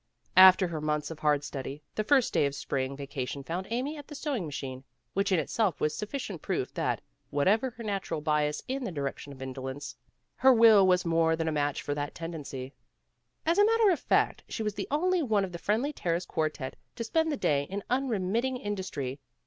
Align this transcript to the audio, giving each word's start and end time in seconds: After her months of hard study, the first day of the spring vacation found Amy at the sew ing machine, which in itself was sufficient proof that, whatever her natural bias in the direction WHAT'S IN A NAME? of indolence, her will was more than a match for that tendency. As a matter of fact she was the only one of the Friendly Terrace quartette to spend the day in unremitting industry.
After 0.35 0.67
her 0.69 0.81
months 0.81 1.11
of 1.11 1.19
hard 1.19 1.43
study, 1.43 1.83
the 1.93 2.03
first 2.03 2.33
day 2.33 2.47
of 2.47 2.53
the 2.53 2.57
spring 2.57 2.97
vacation 2.97 3.43
found 3.43 3.67
Amy 3.69 3.97
at 3.97 4.07
the 4.07 4.15
sew 4.15 4.33
ing 4.33 4.47
machine, 4.47 4.83
which 5.13 5.31
in 5.31 5.37
itself 5.37 5.79
was 5.79 5.95
sufficient 5.95 6.41
proof 6.41 6.73
that, 6.73 7.01
whatever 7.29 7.69
her 7.69 7.83
natural 7.83 8.19
bias 8.19 8.63
in 8.67 8.83
the 8.83 8.91
direction 8.91 9.29
WHAT'S 9.33 9.41
IN 9.43 9.43
A 9.43 9.45
NAME? 9.45 9.49
of 9.51 9.57
indolence, 9.57 9.95
her 10.37 10.51
will 10.53 10.87
was 10.87 11.05
more 11.05 11.35
than 11.35 11.47
a 11.47 11.51
match 11.51 11.83
for 11.83 11.93
that 11.93 12.15
tendency. 12.15 12.73
As 13.45 13.59
a 13.59 13.63
matter 13.65 13.91
of 13.91 13.99
fact 13.99 14.43
she 14.49 14.63
was 14.63 14.73
the 14.73 14.87
only 14.89 15.21
one 15.21 15.45
of 15.45 15.51
the 15.51 15.59
Friendly 15.59 15.93
Terrace 15.93 16.25
quartette 16.25 16.77
to 16.95 17.03
spend 17.03 17.31
the 17.31 17.37
day 17.37 17.65
in 17.69 17.83
unremitting 17.91 18.57
industry. 18.57 19.19